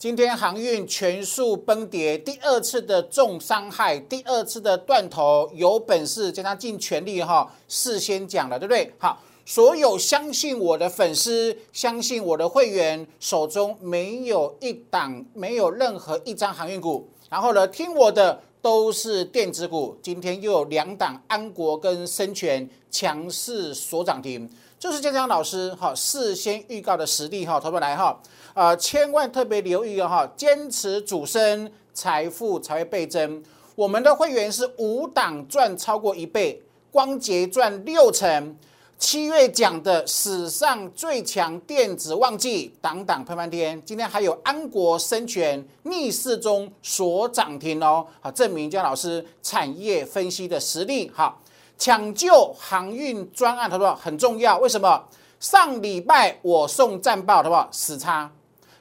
[0.00, 8.90] 今天航运全数崩跌，第二次的重伤害，第二次的断头，有本事将他尽全力哈，事先讲了，对不对？
[8.96, 24.48] 好，所有相信我的粉丝，相信我的会员，手中没有一档，没有任何一张航运股，然后呢，听我的都是电子股，今天又有两档安国跟深全强势所涨停。
[24.78, 28.18] 这是建江老师哈事先预告的实力哈，投资来哈，
[28.54, 33.42] 呃，千万特别留意哦哈，坚持主升，财富才会倍增。
[33.74, 38.56] 我们的会员是五档赚超过一倍，光捷赚六成。
[38.98, 43.80] 七月讲的史上最强电子旺季，档档喷翻天。
[43.82, 51.40] 今天还有安国生全逆势中所涨停哦，好，证明江老师产业分析的实力好。
[51.78, 54.58] 抢救航运专案，他说很重要。
[54.58, 55.02] 为什么？
[55.38, 57.66] 上礼拜我送战报，好不好？
[57.72, 58.30] 死叉，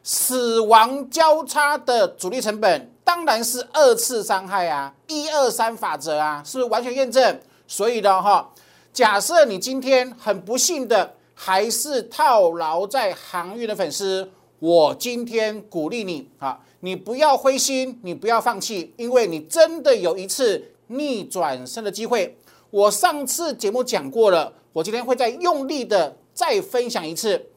[0.04, 7.40] 死亡交叉的主力成本当然是二次伤害啊，一二三法则啊，是不是完全验证？
[7.68, 8.50] 所以呢，哈，
[8.94, 22.38] 假设你今天很不幸的还是套牢在航运的粉丝，我今天鼓励你啊，你不要灰心，你不要放弃，因为你真的有一次逆转身的机会。
[22.72, 27.48] 我上次节目讲过了，我今天会再用力的再分享一次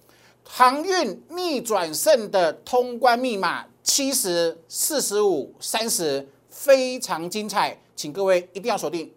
[0.45, 9.11] 航运逆转胜的通关密码七十四十五三十，非常精彩，请各位一定要锁定。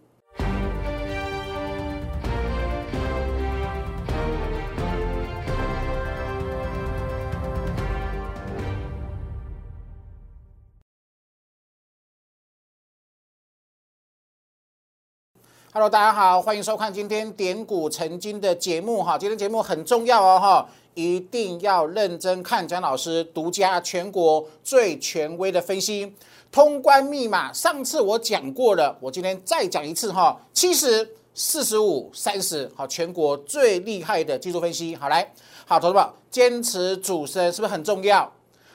[15.76, 19.18] Hello，大家好，欢迎收看今天点股成金的节目哈。
[19.18, 26.10] 今天节目很重要哦哈，一定要认真看蒋老师独家全国最权威的分析。
[26.50, 30.40] 通关密码上次我讲过了，我今天再讲一次哈。
[30.54, 34.96] 七十四十五三十，好，全国最厉害的技术分析。
[34.96, 35.30] 好来，
[35.66, 38.32] 好，同志们，坚持主升是不是很重要？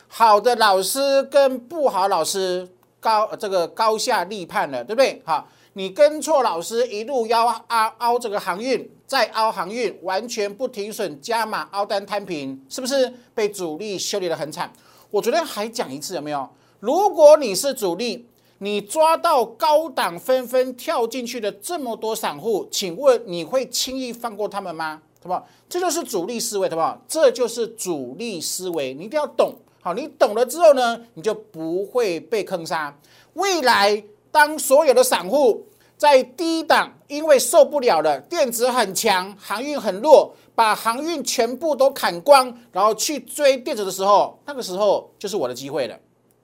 [0.07, 2.69] 好的老师跟不好老师
[2.99, 5.19] 高这个高下立判了，对不对？
[5.25, 5.47] 好。
[5.73, 14.69] 你跟错老师，一路要凹凹这个航运，再凹航运，完全不停损，加码凹单摊平，是不是被主力修理的很惨？
[15.09, 16.49] 我昨天还讲一次，有没有？
[16.81, 18.27] 如果你是主力，
[18.57, 25.01] 你抓到高档纷纷跳进去的这么多散户，请问你会轻易放过他们吗？
[25.23, 25.47] 好不好？
[25.69, 27.01] 这就是主力思维，好不好？
[27.07, 29.55] 这就是主力思维，你一定要懂。
[29.79, 32.93] 好，你懂了之后呢，你就不会被坑杀。
[33.35, 34.03] 未来。
[34.31, 45.97] 当所有的散户在低档，因为受不了了，电子很强，航运很弱，把航运全部都砍光，然后去追电子的时候，那个时候就是我的机会了。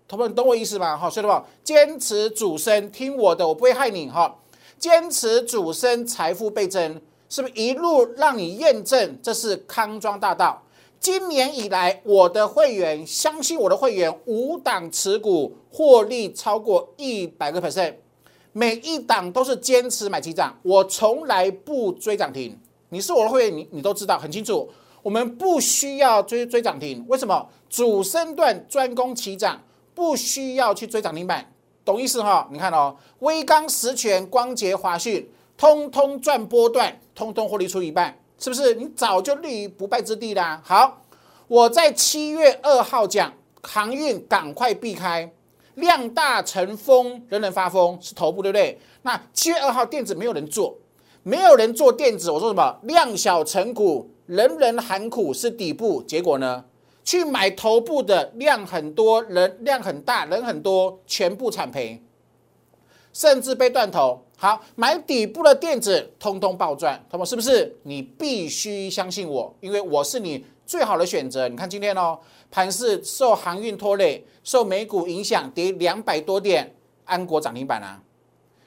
[0.08, 0.96] 同学们，懂我意思吗？
[0.96, 4.36] 好，所以的话，坚持主升，听我的，我不会害你哈。
[4.78, 10.62] 坚持主升，财富倍增，是不是一路让你验证这是康庄大道？
[11.08, 17.94] 今年以来，我的会员相信我的会员，五档持股获利超过一百个 percent，
[18.52, 22.60] 每一档都是坚持买起涨，我从来不追涨停。
[22.90, 24.70] 你是我的会员，你你都知道很清楚，
[25.02, 27.06] 我们不需要追追涨停。
[27.08, 27.48] 为什么？
[27.70, 29.64] 主升段专攻起涨，
[29.96, 31.54] 不需要去追涨停板，
[31.86, 32.50] 懂意思哈？
[32.52, 35.26] 你看哦，微刚、实权、光捷、华讯，
[35.56, 38.20] 通通赚波段，通通获利出一半。
[38.40, 40.62] 是不是你早就立于不败之地啦？
[40.64, 41.02] 好，
[41.48, 43.34] 我在七月二号讲
[43.64, 45.32] 航运，赶快避开
[45.76, 48.80] 量大成风，人人发疯是头部，对不对？
[49.02, 50.78] 那七月二号电子没有人做，
[51.24, 56.66] 没有人做电子，我说什么量小成股，人人喊苦是底部，结果呢？
[57.04, 62.04] 去买头部的量很多，人量很大，人很多，全部惨赔，
[63.14, 64.27] 甚至被断头。
[64.40, 67.76] 好，买底部的电子，通通暴赚，他们是不是？
[67.82, 71.48] 你必须相信我，因为我是你最好的选择。
[71.48, 72.20] 你看今天哦，
[72.52, 76.72] 盘是受航运拖累，受美股影响，跌两百多点，
[77.06, 78.00] 安国涨停板啊，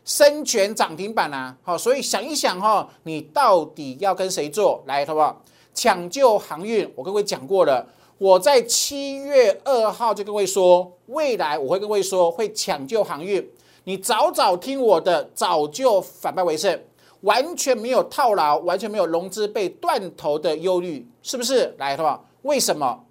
[0.05, 1.56] 深全涨停板啊。
[1.62, 4.82] 好，所以想一想哈，你到底要跟谁做？
[4.87, 5.40] 来，好不好？
[5.73, 7.87] 抢救航运，我跟各位讲过了，
[8.19, 13.49] 我在七月二号就跟各位说，未来我会跟各位说，会抢救航运。
[13.85, 16.79] 你早早听我的，早就反败为胜，
[17.23, 21.75] 完全没有套牢，完全没有融资被断头的忧虑，是不是？
[21.79, 22.25] 来，好不好？
[22.43, 23.05] 为什么？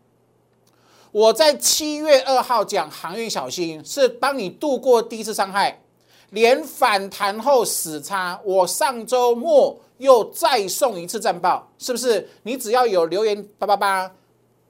[1.11, 5.81] 我在七月二号讲航运小心，是帮你度过第一次伤害，
[6.29, 8.39] 连反弹后死叉。
[8.45, 12.29] 我上周末又再送一次战报，是不是？
[12.43, 14.11] 你只要有留言八八八，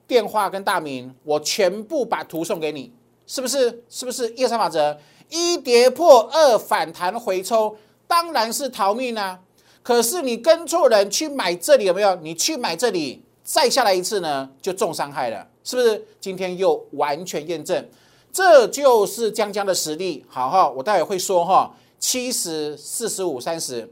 [0.06, 2.90] 电话跟大名，我全部把图送给你，
[3.26, 3.84] 是不是？
[3.90, 4.98] 是不是一二三法则？
[5.30, 9.40] 一跌破，二反弹回抽，当然是逃命啊！
[9.82, 12.14] 可是你跟错人去买这里有没有？
[12.16, 16.04] 你去买这里，再下来一次呢，就重伤害了，是不是？
[16.20, 17.88] 今天又完全验证，
[18.32, 20.24] 这就是江江的实力。
[20.28, 23.90] 好哈，我待会会说哈，七十四十五三十，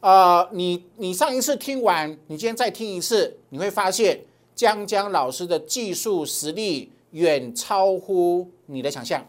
[0.00, 4.20] 呃，你你上一次听完，你今天再听一次，你会发现。
[4.58, 9.24] 江江老师的技术实力远超乎你的想象，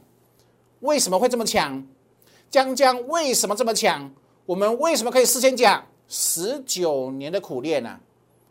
[0.81, 1.85] 为什么会这么强？
[2.49, 4.11] 江江为什么这么强？
[4.45, 5.85] 我们为什么可以事先讲？
[6.07, 7.99] 十九年的苦练啊！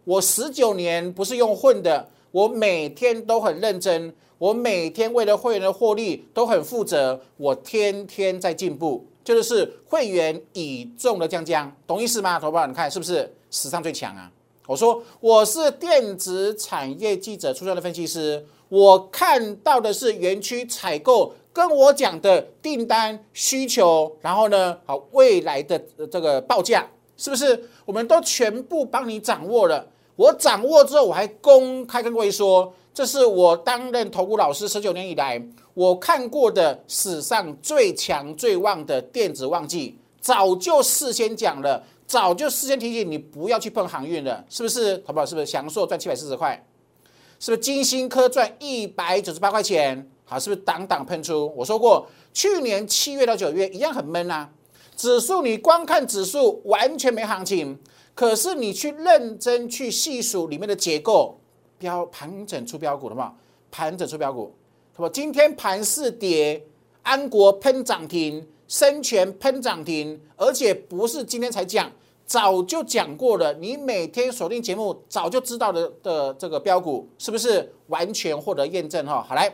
[0.05, 12.39] 我十九年不是用混的，我每天都很认真，我每天为了会员的获利都很负责，我天天在进步，就是会员倚重的江江，懂意思吗？
[12.39, 14.31] 投保，你看是不是史上最强啊？
[14.67, 25.77] 我说我是电子产业记者出身的分析师，我看到的是园区采购跟我讲的订单需求，然后呢，好未来的
[26.09, 29.85] 这个报价是不是我们都全部帮你掌握了？
[30.15, 35.45] 我掌握之后，我还公开跟各位说，这是我担任投顾老师十九年以来
[35.75, 41.83] 我看过的史上最强最旺的电子旺季，早就事先讲了。
[42.07, 45.03] 早就事先提醒你不要去碰航运了，是不是？
[45.05, 45.27] 好不好？
[45.27, 45.47] 是不是？
[45.47, 46.65] 翔硕赚七百四十块，
[47.41, 47.59] 是不是？
[47.59, 50.61] 金星科赚一百九十八块钱，好，是不是？
[50.63, 51.53] 档档喷出。
[51.57, 54.51] 我说过，去年七月到九月一样很闷啊。
[54.95, 57.79] 指数你光看指数完全没行情，
[58.15, 61.39] 可是你去认真去细数里面的结构，
[61.79, 63.33] 标盘整出标股了嘛？
[63.71, 64.55] 盘整出标股，
[64.95, 65.09] 是吧？
[65.13, 66.63] 今天盘市跌，
[67.03, 68.47] 安国喷涨停。
[68.69, 71.91] 生全喷涨停，而且不是今天才讲，
[72.27, 73.51] 早就讲过了。
[73.55, 79.25] 你每天锁定节目，早就知道的的这个标股，是不是完全获得验证哈？
[79.27, 79.51] 好来，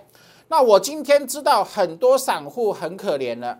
[0.56, 3.58] 那我今天知道很多散户很可怜了，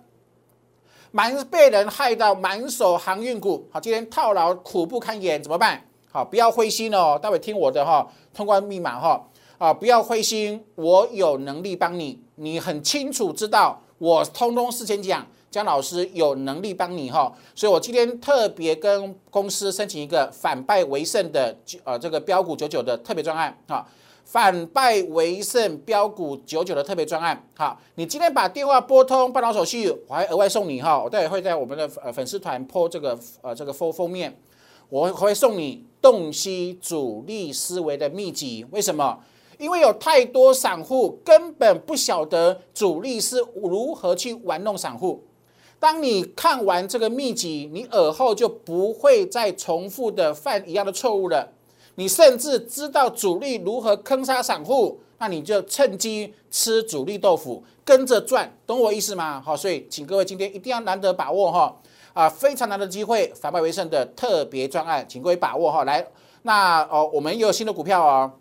[1.11, 5.85] 满被人害到满手航运股，好，今天套牢苦不堪言，怎么办？
[6.13, 9.21] 好，不要灰心哦，待会听我的哈，通关密码哈，
[9.59, 15.27] 啊，不要灰心，我有能力帮你，你很清楚知道，我通通事先讲。
[15.51, 23.87] 江老师有能力帮你哈，所以我今天特别跟公司申请一个反败为胜的呃这个标股九九的特别专案哈，
[24.25, 34.37] 反败为胜标股九九的特别专案好，你今天把电话拨通办好手续，我还额外送你哈，我待会会在我们的呃粉丝团破这个呃这个封封面，
[34.89, 39.21] 我会送你洞悉主力思维的秘籍，为什么？
[39.59, 45.23] 因为有太多散户根本不晓得主力是如何去玩弄散户。
[45.79, 51.53] 当你看完这个秘籍，你耳后就不会再重复的犯一样的错误了。
[51.97, 59.41] 你甚至知道主力如何坑杀散户，那你就趁机吃主力豆腐，跟着赚，懂我意思吗？
[59.41, 61.77] 好，所以请各位今天一定要难得把握哈，
[62.13, 65.85] 啊，非常难得机会，反败为胜的特别专案，请各位把握哈。
[65.85, 66.07] 来，
[66.43, 68.33] 那哦，我们又有新的股票哦，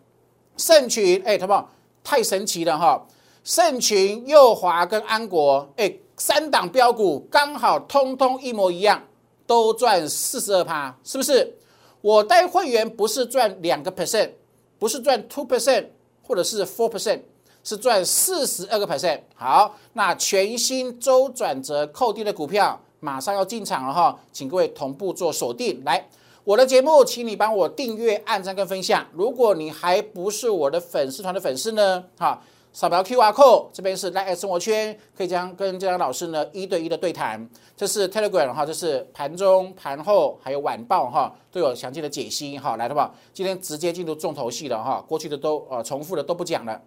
[0.58, 1.70] 盛群，哎，同胞，
[2.04, 3.06] 太神奇了哈，
[3.44, 5.94] 盛群、右华跟安国，哎。
[6.16, 9.02] 三档标股刚好通通一模一样，
[9.48, 11.58] 都赚四十二趴，是不是？
[12.04, 14.32] 我带会员不是赚两个 percent，
[14.78, 15.86] 不是赚 two percent，
[16.22, 17.22] 或者是 four percent，
[17.64, 19.22] 是赚四十二个 percent。
[19.36, 25.82] 好，那全新周转折扣低的股票马上要进场了哈，请各位同步做锁定。
[25.86, 26.06] 来，
[26.44, 29.08] 我的节目，请你帮我订阅、按赞跟分享。
[29.14, 32.44] 如果你还不是我的粉丝团的粉丝呢，哈。
[32.74, 37.48] 扫描 Q R code，这边是 Live 生活圈，可以将跟这张老师呢一对一的对谈。
[37.78, 42.76] 这是 Telegram 哈，这是盘中、盘后还有晚报哈，都有详细的解析哈。
[42.76, 46.82] 来的吧，今天直接进入重头戏了哈，过去的都呃重复的都不讲了。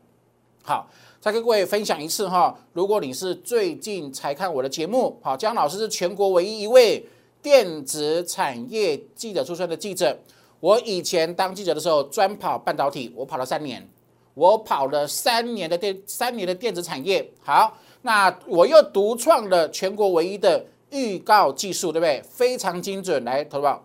[0.64, 0.90] 好，
[1.20, 7.08] 再跟各位分享一次哈，如果你是最近才看我的节目，好，江老师是全国唯一一位
[7.40, 10.18] 电子产业记者出身的记者。
[10.58, 13.88] 我以前当记者的时候专跑半导体，我跑了三年。
[14.36, 22.22] 我跑了三年的电三年的电子产业，好，那我又独创了全国唯一的预告技术，对不对？
[22.22, 23.82] 非常精准，来，投保，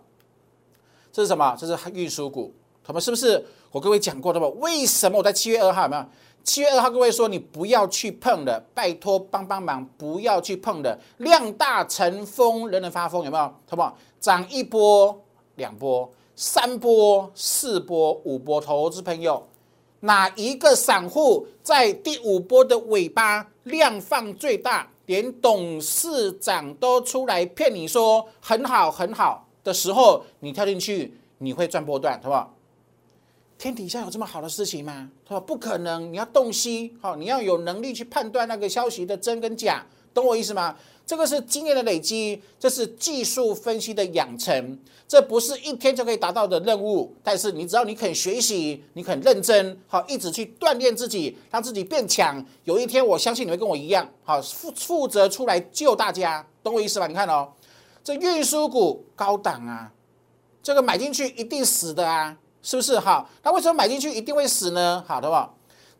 [1.10, 1.56] 这是什么？
[1.58, 2.54] 这是运输股，
[2.84, 3.42] 他们是不是？
[3.72, 4.48] 我各位讲过的吧？
[4.60, 6.06] 为什么我在七月二号有没有？
[6.44, 13.54] 七月二号各位说你不要去碰的，拜托帮帮忙，不要去碰的，量大成风，人人发疯，有没有？
[13.66, 15.18] 投保涨一波、
[15.56, 19.48] 两波、三波、四波、五波，投资朋友。
[20.02, 32.54] 哪一个散户在第五波的尾巴量放最大，连董事长都出来骗你说很好很好的时候，你跳进去你会赚波段，好不好？
[33.58, 35.12] 天底下有这么好的事情吗？
[35.24, 40.76] 他说不可能，你要洞悉，好，你要有能力去判断那个消息的真跟假，懂我意思吗？
[41.12, 47.14] 这个是经验的累积，这是技术分析的养成，这不是一天就可以达到的任务。
[47.22, 57.08] 但是你只要你肯学习，你肯认真，好，一直去锻炼自己，让自己变强，有一天我相信你会跟我一样，好负负责出来救大家，懂我意思吧？
[57.08, 57.50] 你看哦，
[58.02, 59.92] 这运输股高档啊，
[60.64, 62.38] 这个买进去一定死的啊。
[62.64, 63.28] 是不是好？
[63.44, 65.04] 那为什么买进去一定会死呢？
[65.06, 65.52] 好的吧，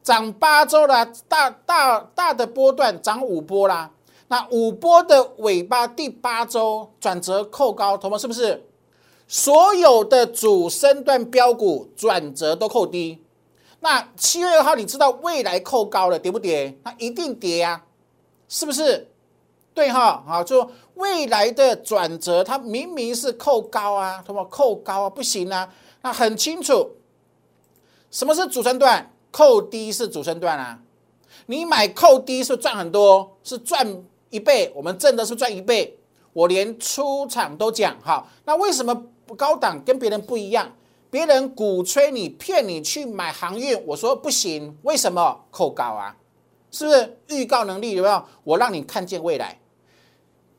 [0.02, 3.92] 涨八周了，大大大的波段涨五波啦。
[4.32, 8.18] 那五波的尾巴第八周转折扣高，同吗？
[8.18, 8.66] 是不是？
[9.28, 13.22] 所有的主升段标股转折都扣低。
[13.82, 16.78] 那七月二号你知道未来扣高了跌不跌？
[16.84, 17.84] 那一定跌呀，
[18.48, 19.12] 是不是？
[19.74, 24.46] 对哈，好，就未来的转折，它明明是扣高啊，同吗？
[24.50, 25.68] 扣高啊，不行啊。
[26.04, 26.92] 那很清楚，
[28.10, 29.12] 什么是主升段？
[29.30, 30.80] 扣低是主升段啊！
[31.48, 34.72] 你买扣低是赚很多，是赚一倍。
[34.76, 35.96] 我们挣的是赚一倍。
[36.34, 38.28] 我连出场都讲哈。
[38.46, 39.06] 那为什么
[39.38, 40.72] 高档跟别人不一样？
[41.10, 44.78] 别人鼓吹你骗你去买航运，我说不行。
[44.84, 45.44] 为什么？
[45.52, 46.16] 扣高啊！
[46.72, 48.24] 是不是预告能力有没有？
[48.46, 49.60] 我让你看见未来。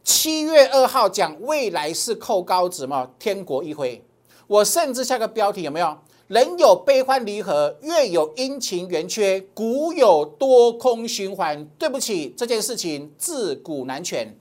[0.05, 3.09] 七月二号讲未来是扣高值嘛？
[3.19, 4.05] 天国一挥。
[4.47, 5.99] 我甚至下个标题有没有？
[6.33, 11.63] 人有悲欢离合，月有阴晴圆缺，股有多空循环。
[11.79, 14.35] 对不起，这件事情自古难全，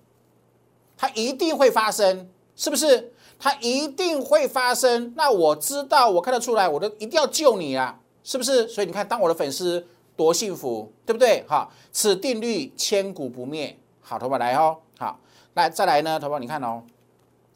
[0.95, 3.11] 它一定会发生，是不是？
[3.37, 5.13] 它一定会发生。
[5.17, 8.65] 那我知道，我看得出来，我都一定要救你啊，是不是？
[8.69, 11.43] 所以你看，当我的粉丝多幸福，对不对？
[11.45, 13.77] 好，此定律千古不灭。
[13.99, 15.19] 好，头发来哦，好，
[15.55, 16.83] 来再来呢，头发你看哦，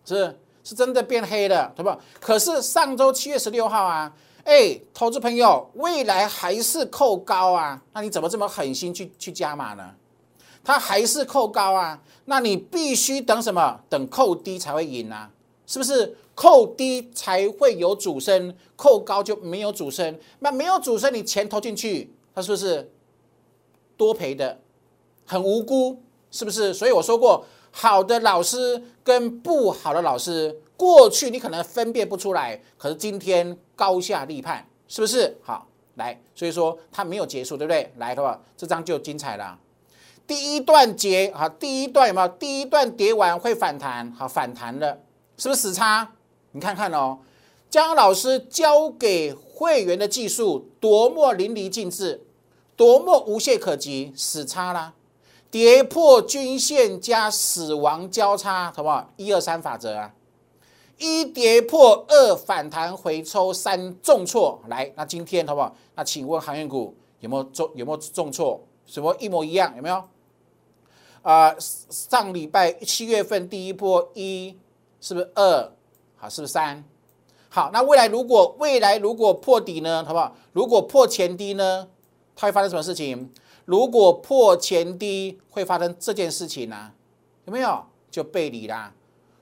[0.03, 0.37] 是。
[0.65, 1.95] 是真的变黑了，对不？
[2.19, 4.11] 可是上周七月十六号啊，
[4.43, 9.91] 哎，投资朋友，未来还是扣高啊，那你怎么这么狠心去去加码呢？
[10.63, 13.79] 它还是扣高啊，那你必须等什么？
[13.87, 15.29] 等扣低才会赢啊，
[15.67, 16.17] 是不是？
[16.33, 20.19] 扣低才会有主升，扣高就没有主升。
[20.39, 22.91] 那没有主升，你钱投进去，它是不是
[23.95, 24.59] 多赔的？
[25.25, 26.73] 很无辜，是不是？
[26.73, 27.45] 所以我说过。
[27.77, 35.37] 好的老师跟不好的老师，过去你可能分辨不出来，可是今天高下立判，是不是？
[35.43, 37.91] 好，来，所以说它没有结束，对不对？
[37.97, 39.59] 来的话，这张就精彩了。
[40.25, 42.27] 第一段结，好，第一段有没有？
[42.29, 45.01] 第一段叠完会反弹，好，反弹了，
[45.37, 46.13] 是不是死叉？
[46.53, 47.19] 你看看哦，
[47.69, 52.21] 江老师教给会员的技术多么淋漓尽致，
[52.77, 54.93] 多么无懈可击，死叉啦。
[55.55, 59.09] 跌破均线加死亡交叉，好不好？
[59.15, 60.13] 一二三法则啊！
[60.97, 64.59] 一跌破，二反弹回抽，三重挫。
[64.67, 65.73] 来，那今天好不好？
[65.95, 67.71] 那请问航运股有没有重？
[67.73, 68.61] 有没有重挫？
[68.85, 69.73] 什么一模一样？
[69.77, 70.03] 有没有？
[71.21, 74.57] 啊，上礼拜七月份第一波一，
[74.99, 75.71] 是不是二？
[76.17, 76.83] 好，是不是三？
[77.47, 80.03] 好，那未来如果未来如果破底呢？
[80.05, 80.35] 好不好？
[80.51, 81.87] 如果破前低呢？
[82.35, 83.31] 它会发生什么事情？
[83.65, 86.91] 如果破前低会发生这件事情呢？
[87.45, 88.93] 有没有就背离啦？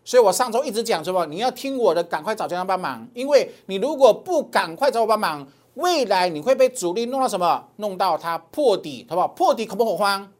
[0.03, 1.25] 所以我上周一直讲什么？
[1.27, 7.69] 你要听我的，赶快找江江帮忙，因为你如果不赶快找我帮忙，未来你会被主力弄到什么？
[7.77, 9.27] 弄到它破底，好不好？
[9.29, 10.31] 破底恐不恐慌？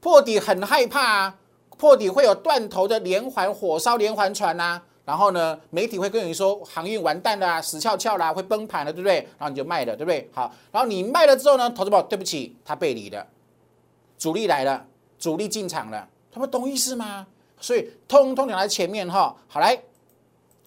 [0.00, 1.38] 破底很害怕啊！
[1.76, 4.82] 破底会有断头的连环火烧连环船呐！
[5.10, 9.16] 然后呢，媒体会跟你说航运完蛋了，死翘翘啦，会崩盘了，对不对？
[9.36, 10.30] 然后你就卖了，对不对？
[10.32, 13.26] 好，然后你卖了之后呢，投资宝，对不起，他背离了，
[14.16, 14.86] 主力来了，
[15.18, 17.26] 主力进场了，他们懂意思吗？
[17.60, 19.76] 所以通通讲在前面哈，好来，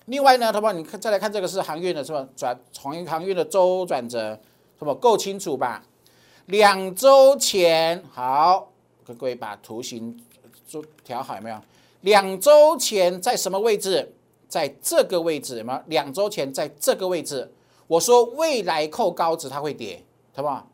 [0.08, 2.28] 另外呢，投资宝，你看再来看这个是航运的是吧？
[2.36, 4.38] 转航运航运的周转折，
[4.78, 5.82] 是不够清楚吧？
[6.48, 8.68] 两周前，好，
[9.06, 10.22] 各位把图形
[10.68, 11.58] 做调好，有没有？
[12.02, 14.14] 两周前在什么位置？
[14.54, 15.82] 在这个位置吗？
[15.88, 17.52] 两周前在这个位置，
[17.88, 20.00] 我说未来扣高值它会跌，
[20.36, 20.68] 好不好？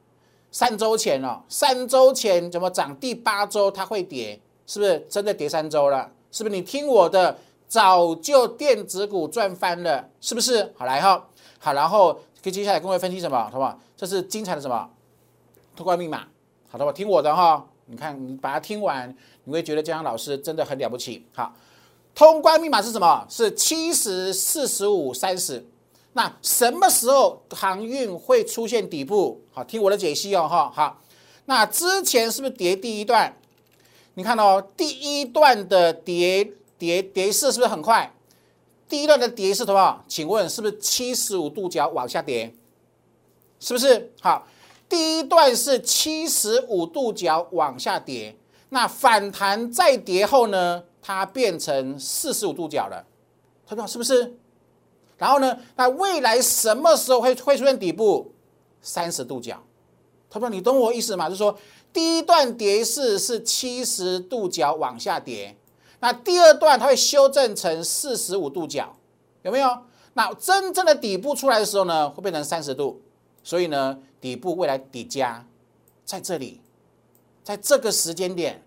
[0.51, 2.93] 三周前了，三周前怎么涨？
[2.97, 6.11] 第八周它会跌，是不是真的跌三周了？
[6.29, 7.37] 是不是你听我的，
[7.69, 10.73] 早就电子股赚翻了，是不是？
[10.75, 11.25] 好来哈，
[11.57, 13.79] 好，然后可以接下来跟我分析什么，好不好？
[13.95, 14.89] 这是精彩的什么？
[15.77, 16.27] 通关密码，
[16.67, 16.91] 好的吧？
[16.91, 21.55] 听我的哈，你看你把它听完，你会觉得江阳老师真的很了不起，好。
[22.19, 23.25] 通关密码是什么？
[23.29, 25.65] 是七十四十五三十。
[26.11, 29.41] 那什么时候航运会出现底部？
[29.53, 31.01] 好，听我的解析哦，哈，好。
[31.45, 33.33] 那之前是不是跌第一段？
[34.15, 38.13] 你看哦，第一段的跌跌跌势是不是很快？
[38.89, 40.03] 第一段的跌势多少？
[40.09, 42.53] 请问是不是七十五度角往下跌？
[43.61, 44.11] 是不是？
[44.19, 44.45] 好，
[44.89, 48.35] 第一段是七十五度角往下跌，
[48.67, 53.03] 那反弹再跌后呢，它变成四十五度角了，
[53.65, 54.37] 他说是不是？
[55.17, 58.31] 然后呢，那未来什么时候会会出现底部？
[58.79, 59.63] 三十度角，
[60.29, 61.27] 他说你懂我意思吗？
[61.27, 61.57] 就是说
[61.91, 65.57] 第一段跌势是七十度角往下跌，
[65.99, 68.95] 那第二段它会修正成四十五度角，
[69.41, 69.79] 有没有？
[70.13, 73.01] 那真正的底部出来的时候呢，会变成三十度。
[73.43, 75.47] 所以呢，底部未来底价
[76.05, 76.61] 在这里，
[77.43, 78.63] 在这个时间点，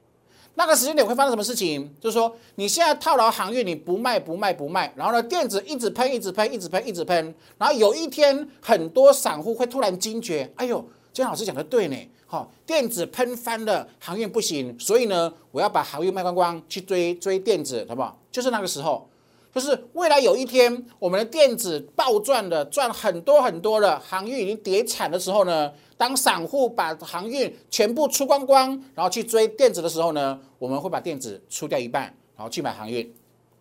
[0.55, 1.91] 那个时间点会发生什么事情？
[2.01, 18.19] 就是说，你现在套牢航运，你不卖不卖不卖，然后呢，电子一直喷，一直喷，一直喷，一直喷，然后有一天，很多散户会突然惊觉，哎呦，姜老师讲的对呢，好，电子喷翻了，航运不行，所以呢，我要把航运卖光光，去追追电子，好不好？
[18.31, 19.09] 就是那个时候。
[19.55, 32.05] 就是未来有一天，我们的电子暴赚的，赚很多很多的，航运已经跌惨的时候呢，当散户把航运全部出光光，然后去追电子的时候呢，我们会把电子出掉一半，
[32.35, 33.03] 然后去买航运，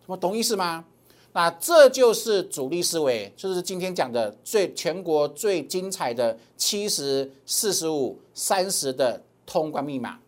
[0.00, 0.82] 什么懂意思吗？
[1.34, 10.18] 那这就是主力思维，就是今天讲的最全国最精彩的七十四十五三十的通关密码。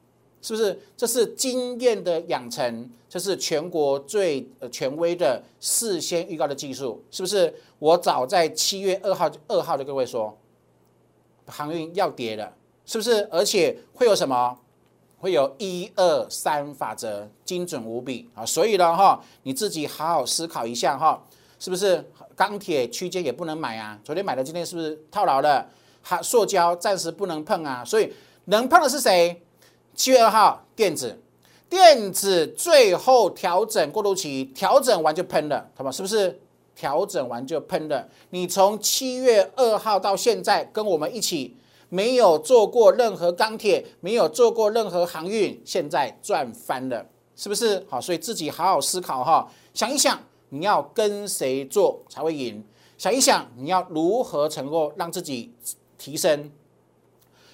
[0.47, 0.79] 是不是？
[0.95, 7.55] 这是经验的养成，这是全国最呃权威的事先预告的技术，是不是？
[7.79, 10.37] 我早在七月二号二号的各位说，
[11.47, 12.53] 航运要跌了，
[12.85, 13.29] 是不是？
[13.31, 14.59] 而且会有什么？
[15.21, 18.45] 会有一二三法则，精准无比啊！
[18.45, 21.23] 所以呢，哈，你自己好好思考一下哈，
[21.61, 22.05] 是不是？
[22.35, 25.71] 钢铁区间也不能买啊，昨天买的，今天是不是套牢了？
[26.03, 28.13] 还塑胶暂时不能碰啊，所以
[28.47, 29.41] 能碰的是谁？
[29.95, 31.23] 七月二号，电子，
[31.75, 35.91] 电子最后调整过渡期，调整完就喷了，好吧？
[35.91, 36.41] 是不是？
[36.77, 38.09] 调整完就喷了。
[38.31, 41.57] 你从七月二号到现在，跟我们一起
[41.89, 47.05] 没有做过任何钢铁，没有做过任何航运，现在赚翻了，
[47.35, 47.85] 是不是？
[47.89, 50.17] 好，所以自己好好思考哈，想一想
[50.51, 52.63] 你要跟谁做才会赢，
[52.97, 55.53] 想一想你要如何能够让自己
[55.99, 56.53] 提升。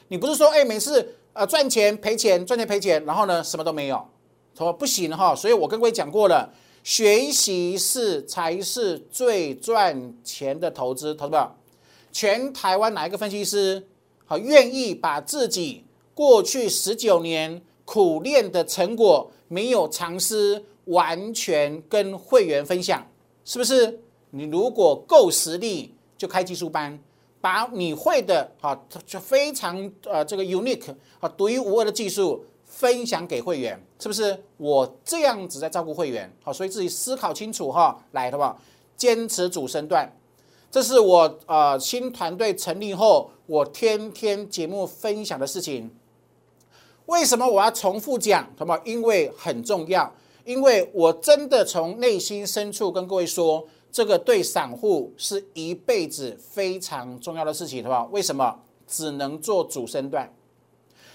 [0.09, 1.17] 你不是说哎，每次。
[1.41, 4.07] 呃，赚钱赔钱，赚钱赔钱，然后呢，什么都没有，
[4.55, 5.35] 说不行哈。
[5.35, 6.53] 所以我跟各位讲过了，
[6.85, 11.39] 学习是才是最赚钱的投资，投资不？
[12.13, 13.83] 全台湾哪一个分析师
[14.27, 23.07] 好愿意把自己过去十九年苦练的成果没有尝试完全跟会员分享？
[23.47, 23.99] 是不是？
[24.33, 27.03] 你如果够实力，就开技术班。
[27.41, 34.39] 把你会的啊，就非常呃这个 unique 啊独一无二的技术分享给会员，是不是？
[34.59, 38.61] 我这样子在照顾会员，好，所以自己思考清楚哈，来，好不好？
[38.97, 40.11] 坚持主升段，
[40.71, 45.91] 这是我呃新团队成立后，我天天节目分享的事情。
[47.07, 48.47] 为什么我要重复讲？
[48.59, 48.79] 好不好？
[48.85, 53.67] 因为很重要，因为我真的从内心深处跟各位说。
[53.93, 58.05] 这个对散户是一辈子非常重要的事情，是吧？
[58.13, 60.33] 为什么只能做主升段？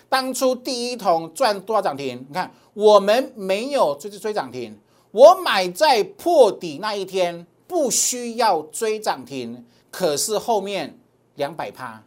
[0.10, 2.26] 当初第一桶赚多少涨停？
[2.28, 4.78] 你看，我们没有追追涨停，
[5.12, 11.00] 我买在破底那一天不需要追涨停，可是后面
[11.36, 12.04] 两百趴，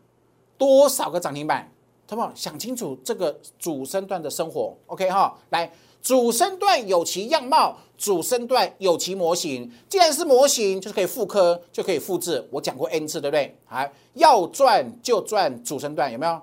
[0.57, 1.73] 多少个涨停板？
[2.09, 2.31] 好不好？
[2.35, 5.37] 想清楚这个主升段的生活，OK 哈？
[5.51, 5.73] 来。
[6.03, 9.71] 主升段有其样貌，主升段有其模型。
[9.89, 12.47] 既然是模型，就是可以复刻，就可以复制。
[12.51, 13.57] 我讲过 N 次，对不对？
[13.67, 13.85] 好，
[14.15, 16.41] 要赚就赚主升段，有没有？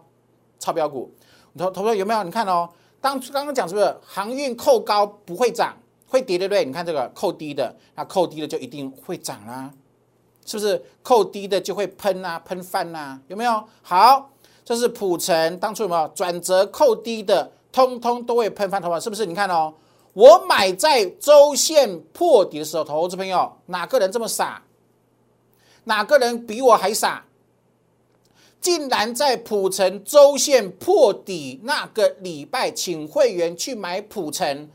[0.59, 1.11] 超标股，
[1.57, 2.23] 投投说有没有？
[2.23, 2.69] 你看哦，
[3.01, 5.75] 当刚刚讲是不是航运扣高不会涨，
[6.07, 6.63] 会跌，对不对？
[6.65, 9.71] 你看这个扣低的，那扣低的就一定会涨啦，
[10.45, 10.83] 是不是？
[11.01, 13.63] 扣低的就会喷啊，喷饭呐，有没有？
[13.81, 14.31] 好，
[14.63, 17.51] 这是普成，当初有没有转折扣低的？
[17.75, 19.25] 通通都会喷翻头发，是不是？
[19.25, 19.73] 你看哦，
[20.13, 24.63] 我买在周线破底的时候，投资朋友哪个人这么傻？
[25.83, 27.25] 哪个人比我还傻？
[28.61, 34.69] 竟然在普城周线破底那个礼拜，请会员去买普城，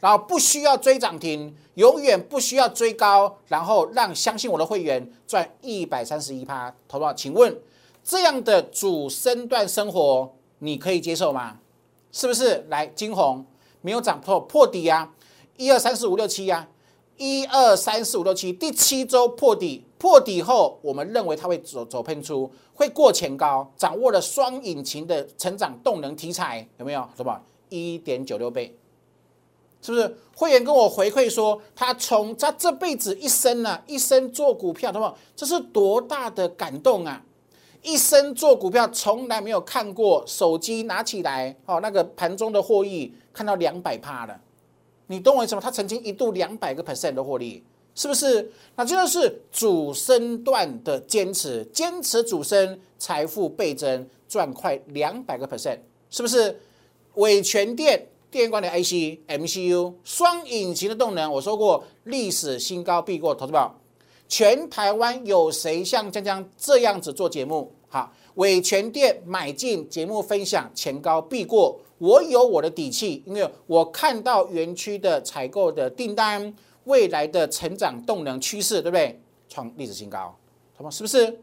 [0.00, 7.12] 然后不需要追涨停，永远不需要追高，然后让相信我的会员赚一百三十一趴，投保？
[7.12, 7.54] 请问
[8.02, 11.58] 这样的主升段生活，你可以接受吗？
[12.12, 13.44] 是不是来金红
[13.80, 15.12] 没有涨破破底呀？
[15.56, 16.68] 一二三四五六七呀，
[17.16, 27.06] 一二三四五六七，第七周破底，破底后，我们认为它会走走喷出，会过前高，掌握了双引擎的成长动能题材，有没有？
[27.16, 27.42] 是吧？
[27.68, 28.74] 一点九六倍，
[29.82, 30.16] 是不是？
[30.34, 35.14] 会员跟我回馈说，他从他这辈子一生呢，一生做股票，对吧？
[35.36, 37.22] 这是多大的感动啊！
[37.82, 44.38] 一生做股票从来没有看过手机拿起来哦，那个盘中的获益看到两百趴了，
[45.06, 45.60] 你懂我意思吗？
[45.60, 47.64] 他曾经一度两百个 percent 的获利，
[47.94, 48.52] 是不是？
[48.76, 55.78] 那这就是主升段的坚持，坚持主升，财富倍增，赚快两百个 percent，
[56.10, 56.60] 是不是？
[57.14, 63.74] 伟全电电源管理 IC MCU 双引擎的动能，我说过历史新高必过，投资宝。
[64.30, 67.74] 全台湾有谁像江江这样子做节目？
[67.88, 79.20] 好，伟全店买进节目分享前高必过，我有我的底气，因为我看到园区的采购的订单，未来的成长动能趋势，对不对？
[79.48, 80.32] 创历史新高，
[80.76, 80.90] 好吗？
[80.92, 81.40] 是不是？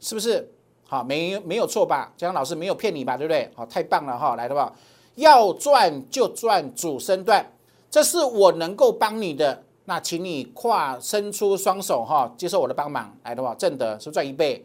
[0.00, 0.50] 是不是？
[0.84, 2.10] 好，没没有错吧？
[2.16, 3.18] 江江老师没有骗你吧？
[3.18, 3.46] 对不对？
[3.54, 4.34] 好，太棒了哈！
[4.36, 4.74] 来的吧，
[5.16, 7.44] 要赚就赚主升段，
[7.90, 9.62] 这是我能够帮你的。
[9.90, 14.64] 那请你跨伸出双手哈，接受我的帮忙来的话，正的是不是赚一倍，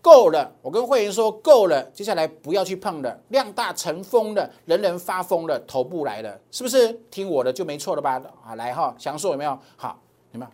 [0.00, 0.50] 够了。
[0.62, 6.90] 我跟会员说够了，接下来不要去碰了，量大成风了，人人发疯了，头部来了，是不是？
[7.10, 8.18] 听我的就没错了吧？
[8.42, 9.58] 好，来哈，详述有没有？
[9.76, 10.00] 好，
[10.32, 10.50] 有没有？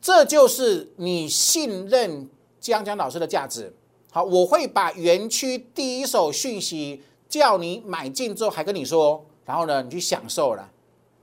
[0.00, 3.72] 这就是你信任江江老师的价值。
[4.10, 10.68] 好，我会把园区第一手讯息叫你买进之后，还跟你说，然后呢，你去享受了。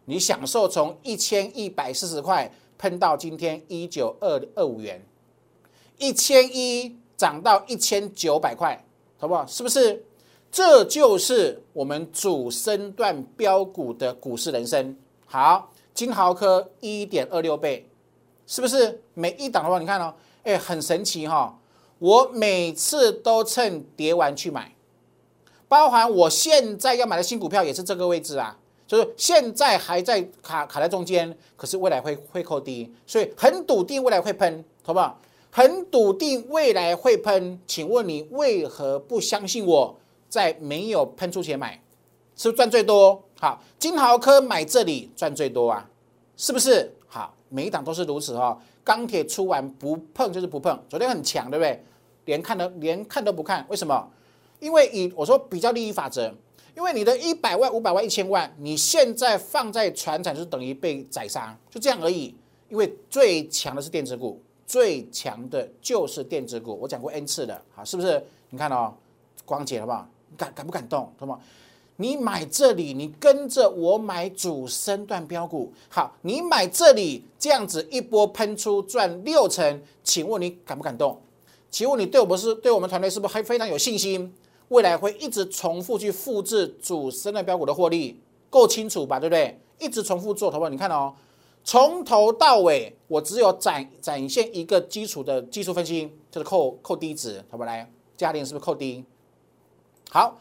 [0.06, 5.02] 你享受从一千一百四十块喷到今天一九二二五元，
[5.98, 8.84] 一千一涨到一千九百块，
[9.18, 9.46] 好不好？
[9.46, 10.04] 是不是？
[10.52, 14.96] 这就是我们主升段标股的股市人生。
[15.26, 17.90] 好，金豪科一点二六倍，
[18.46, 19.02] 是不是？
[19.14, 20.14] 每一档的话，你看哦，
[20.44, 21.58] 哎，很神奇哈！
[21.98, 24.76] 我每次都趁跌完去买，
[25.68, 28.60] 包含我现在要买的新股票也是这个位置啊。
[28.94, 35.20] 就是现在还在卡卡在中间，可是未来会会扣低，所以很笃定未来会喷，好不好？
[35.50, 41.82] 很笃定未来会喷，请问你为何不相信我在没有喷出前买，
[42.36, 43.24] 是不是赚最多？
[43.40, 45.90] 好，金豪科买这里赚最多啊，
[46.38, 46.94] 是不是？
[47.08, 48.56] 好，每一档都是如此哈。
[48.84, 51.84] 钢铁出完不碰就是不碰，昨天很强，对不对？
[52.26, 54.08] 连看都连看都不看，为什么？
[54.60, 56.32] 因为以我说比较利益法则。
[56.76, 62.36] 因为你的一百万、五百万、一千万，你现在放在船产就等于被宰杀，就这样而已。
[62.70, 66.76] 因为最强的是电子股，最强的就是电子股。
[66.82, 68.24] 我讲过 N 次了，好，是不是？
[68.50, 68.94] 你看哦，
[69.46, 70.08] 光姐好不好？
[70.36, 71.02] 敢敢不敢动？
[71.18, 71.40] 好不好？
[71.98, 81.22] 你买这里，你跟着我买主升段标股，好，你买这里这样子一波喷出赚六成，请问你敢不敢动？
[81.70, 84.34] 请问你对我们是对我们团队是不是还非常有信心？
[84.74, 89.20] 未来会一直重复去复制主升的标股的获利，够清楚吧？
[89.20, 89.60] 对不对？
[89.80, 91.14] 一直重复做，投保你看哦，
[91.64, 99.06] 从头到尾我只有展展现一个基础的技术分析，就是扣扣低值，投保来嘉联是不是扣低？
[100.10, 100.40] 好，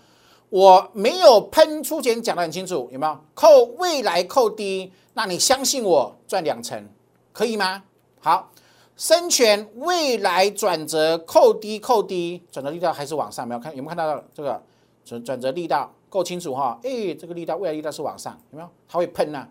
[0.49, 3.19] 我没有喷出前讲的很清楚，有没有？
[3.35, 6.89] 扣未来扣低，那你相信我赚两成，
[7.33, 7.85] 可以吗？
[8.21, 8.51] 好。
[8.97, 14.63] 生权未来转折扣低扣低，转折力道还是往上，没有看有没有看到这个
[15.05, 16.79] 转转折力道够清楚哈？
[16.85, 18.69] 哎，这个力道未来力道是往上，有没有？
[18.89, 19.49] 它会喷呐，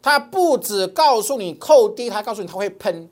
[0.00, 3.10] 它不止告诉你扣低，它告诉你它会喷，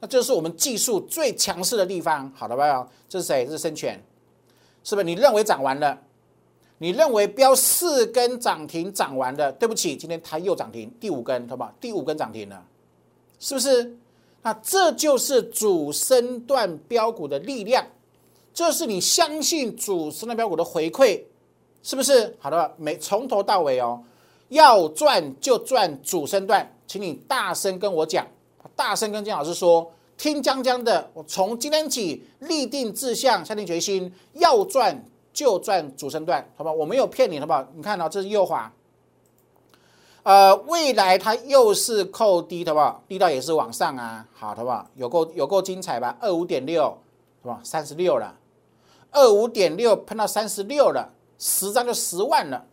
[0.00, 2.88] 那这是我们技术最强势的地方，好的吧？
[3.08, 3.44] 这是谁？
[3.44, 4.02] 这是生权，
[4.82, 5.04] 是不是？
[5.04, 5.98] 你认为涨完了？
[6.78, 9.52] 你认为标四根涨停涨完了？
[9.52, 11.70] 对不起，今天它又涨停，第五根，好不好？
[11.78, 12.64] 第五根涨停了，
[13.38, 13.94] 是不是？
[14.42, 17.86] 那这就是主升段标股的力量，
[18.54, 21.22] 这是你相信主升段标股的回馈，
[21.82, 22.34] 是不是？
[22.38, 24.02] 好的，每从头到尾哦，
[24.48, 28.26] 要赚就赚主升段，请你大声跟我讲，
[28.74, 36.72] 大声跟金老师说，听江江的，我从今天起立定志向，下定决心，要赚就赚主升段，好吧？
[36.72, 37.66] 我没有骗你，好不好？
[37.74, 38.72] 你看哦，这是右滑。
[40.22, 43.02] 呃，未来它又是扣低，好不好？
[43.08, 44.86] 力道也是往上啊，好，好不好？
[44.94, 46.16] 有够有够精彩吧？
[46.20, 46.96] 二五点六，
[47.42, 47.58] 是吧？
[47.64, 48.36] 三十六了，
[49.10, 52.66] 二五点六喷到三十六了，十张就十万了，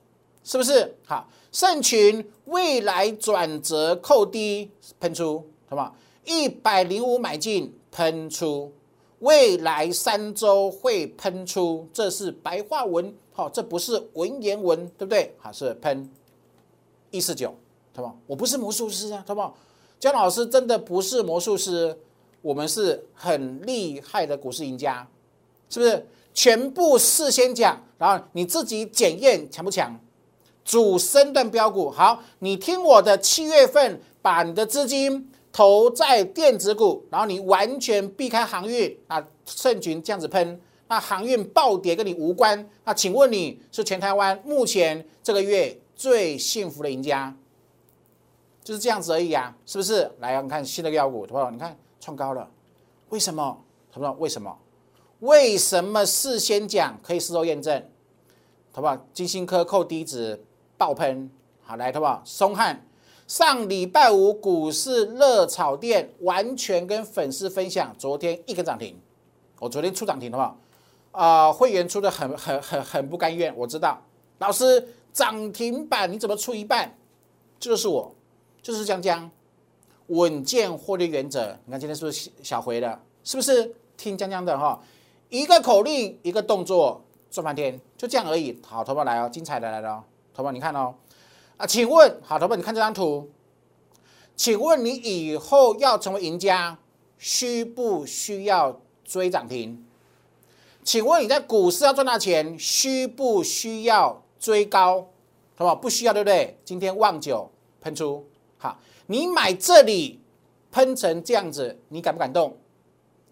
[0.44, 0.94] 是不是？
[1.06, 5.96] 好，盛群未来转折扣低喷出，好不好？
[6.26, 8.74] 一百零五买进喷出，
[9.20, 15.34] 未来三周会喷出，这是白话文，好，这不是文言文，对不对？
[15.40, 16.12] 好，是喷。
[17.18, 17.54] 一四九，
[17.96, 18.12] 好不？
[18.28, 19.56] 我不是魔术师啊，好不好？
[20.00, 21.98] 姜老师真的不是魔术师，
[22.42, 25.08] 我们是很厉害的股市赢家，
[25.70, 26.06] 是不是？
[26.34, 30.00] 全部事先讲，然后你自己检验强不强？
[30.64, 42.70] 主升段标股，好，你听我的，七月份把你的资金投在电子股，然后你完全避开航运啊，盛群这样子喷，那航运暴跌跟你无关。
[42.84, 47.36] 那请问你是全台湾目前这个月最幸福的赢家，
[48.64, 50.10] 就是这样子而已啊，是不是？
[50.20, 51.50] 来，我们看新的标股，好不好？
[51.50, 52.48] 你看创高了，
[53.10, 53.44] 为什么？
[53.92, 54.14] 好不好？
[54.20, 54.56] 为什么？
[55.22, 57.84] 为什么事先讲可以事后验证？
[58.72, 58.96] 好不好？
[59.12, 60.40] 金星科扣低值
[60.78, 61.30] 爆喷，
[61.64, 62.22] 好来，好不好？
[62.24, 62.84] 松汉。
[63.26, 68.98] 上礼拜五股市热炒店完全跟粉丝分享，昨天一根涨停，
[69.60, 70.56] 我昨天出涨停的话，
[71.12, 74.02] 啊，会员出的很很很很不甘愿，我知道，
[74.38, 76.96] 老师涨停板你怎么出一半？
[77.60, 78.14] 这就是我，
[78.62, 79.32] 就是江江
[80.10, 81.58] 稳健获利原则。
[81.66, 83.02] 你看今天是不是小回的？
[83.24, 84.80] 是不是听江江的哈？
[85.30, 88.62] 一个口令，一个动作，赚半天，就这样而已。
[88.64, 90.04] 好，头发来哦，精彩的来了，
[90.36, 90.94] 头发你看哦。
[91.58, 93.28] 啊，请问好，头发，你看这张图，
[94.36, 96.78] 请问你以后要成为赢家，
[97.18, 99.84] 需不需要追涨停？
[100.84, 105.02] 请问你在股市要赚大钱，需不需要追高？
[105.56, 105.76] 好不好？
[105.76, 106.58] 不需要，对不对？
[106.64, 107.50] 今天旺九
[107.82, 108.26] 喷出，
[108.58, 110.20] 好，你买这里
[110.72, 112.58] 喷成这样子，你敢不敢动？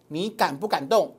[0.08, 1.14] 你敢不敢动？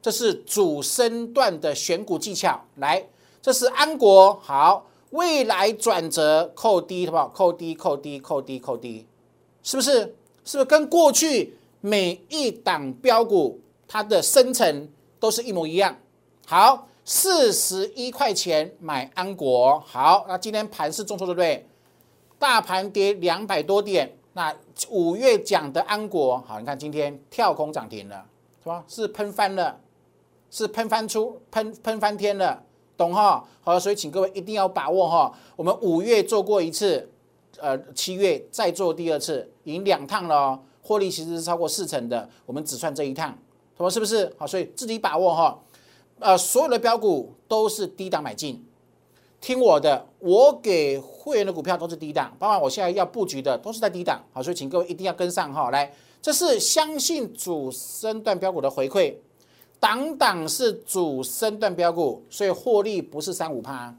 [0.00, 2.64] 这是主升段的选股技巧。
[2.76, 3.06] 来，
[3.42, 4.86] 这是安国，好。
[5.10, 7.28] 未来转折扣低，好不好？
[7.28, 9.06] 扣低，扣低，扣低，扣低，
[9.62, 9.92] 是不是？
[10.44, 15.96] 是不是跟过去每一档标股它的生成都是一模一样？
[16.44, 21.64] 好，四十一块钱买安国，好，那今天盘是重挫，对不对？
[22.36, 24.52] 大盘跌两百多点，那
[24.90, 28.26] 五月讲的安国，好，你看今天跳空涨停了，
[28.60, 28.84] 是吧？
[28.88, 29.78] 是喷翻了，
[30.50, 32.60] 是喷翻出，喷喷翻天了。
[32.96, 33.46] 懂哈？
[33.62, 35.32] 好，所以请各位一定要把握哈。
[35.54, 37.08] 我们五月做过一次，
[37.58, 42.28] 呃，七月再做第二次，赢两趟了，哦获利其实是超过四成的。
[42.46, 43.36] 我们只算这一趟，
[43.76, 44.34] 说是不是？
[44.36, 45.56] 好，所以自己把握哈。
[46.18, 48.64] 呃，所有的标股都是低档买进，
[49.40, 54.24] 听我的，我给会员的股票都是低档，包括我现在要布局的都是在低档。
[54.32, 55.70] 好，所以请各位一定要跟上哈。
[55.70, 59.14] 来，这是相信主升段标股的回馈。
[59.78, 63.94] 档档是主升段标股，所以获利不是三五趴，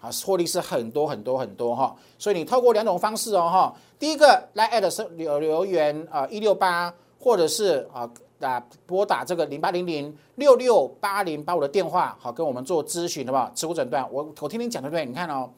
[0.00, 1.94] 啊，获利是很多很多很多哈。
[2.18, 13.52] 所以你透过两种方式哦哈，第一个来 at 留留言啊一六八，或者是啊打拨打这个零八零零六六八零八五的电话，好跟我们做咨询，好不好？
[13.54, 15.04] 持股诊断，我我听你讲对不对？
[15.04, 15.50] 你看哦，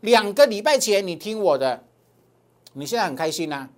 [0.00, 1.84] 两个礼拜前你听我的，
[2.74, 3.68] 你现在很开心呐，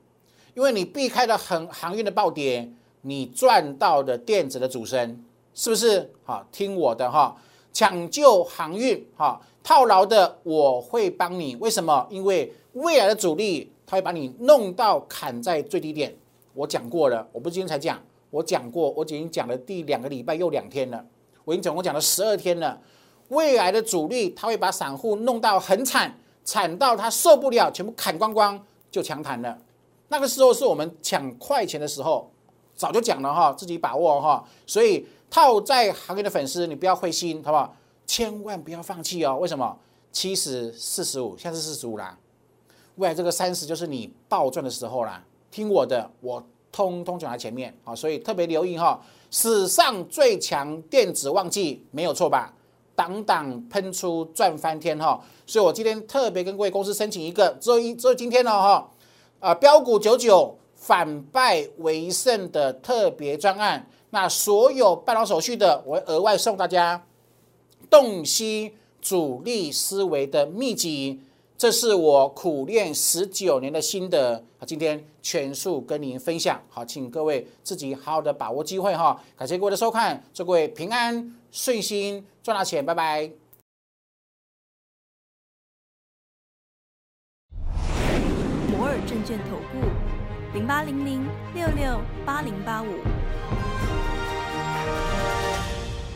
[0.55, 2.71] 因为你避开了很航运的暴跌，
[3.03, 5.23] 你赚到的电子的主升。
[5.59, 6.47] 是不是好？
[6.53, 7.35] 听我的哈，
[7.73, 11.57] 抢救航运哈，套牢的我会帮你。
[11.57, 12.07] 为什么？
[12.11, 16.14] 因为未来的主力他会把你弄到砍在最低点。
[16.53, 17.99] 我讲过了，我不是今天才讲，
[18.31, 21.05] 我讲过，我已经讲了第两个礼拜又两天了，
[21.45, 22.81] 我已经总共讲了十二天了。
[23.29, 29.59] 未来的主力他会把散户弄到很惨，惨到他受不了，全部砍光光就强弹了。
[30.09, 32.31] 那个时候是我们抢快钱的时候，
[32.75, 35.07] 早就讲了哈，自己把握哈，所以。
[35.29, 37.75] 套在行业的粉丝，你不要灰心，好不好？
[38.07, 39.37] 千万不要放弃哦！
[39.37, 39.77] 为什么？
[40.12, 42.17] 七十四十五，现在是四十五啦。
[42.95, 45.25] 未来这个三十就是你暴赚的时候啦。
[45.51, 49.01] 听我的，我通通讲在前面好，所以特别留意哈。
[49.31, 52.53] 史上最强电子旺季没有错吧？
[52.95, 55.19] 挡挡喷出赚翻天哈！
[55.47, 58.91] 所以我今天特别跟各位公司申请一个，只有一只有今天了哈。
[59.41, 63.89] 啊，标股九九反败为胜的特别专案。
[64.11, 67.03] 那所有办好手续的，我额外送大家
[67.89, 71.21] 洞悉主力思维的秘籍，
[71.59, 74.45] 这是我苦练十九年的心得！
[74.66, 79.19] 今天全数跟您分享，好，请各位自己好好的把握机会哈！
[79.35, 83.31] 感谢各位的收看，祝各位平安顺心，赚大钱，拜拜！
[88.71, 89.79] 摩尔证券投顾
[90.53, 93.16] 零八零零六六八零八五。